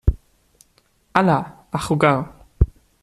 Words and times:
hala, 1.13 1.37
a 1.71 1.77
jugar. 1.85 2.19